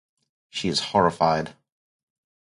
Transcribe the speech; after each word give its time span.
She 0.49 0.67
is 0.67 0.79
horrified. 0.79 1.53